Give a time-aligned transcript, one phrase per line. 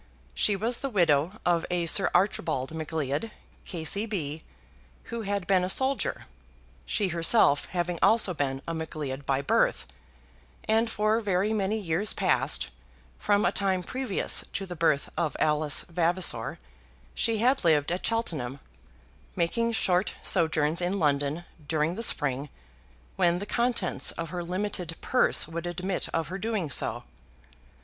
[0.33, 3.29] She was the widow of a Sir Archibald Macleod,
[3.65, 4.43] K.C.B.,
[5.13, 6.25] who had been a soldier,
[6.87, 9.85] she herself having also been a Macleod by birth;
[10.67, 12.69] and for very many years past
[13.19, 16.57] from a time previous to the birth of Alice Vavasor
[17.13, 18.59] she had lived at Cheltenham,
[19.35, 22.49] making short sojourns in London during the spring,
[23.17, 27.03] when the contents of her limited purse would admit of her doing so.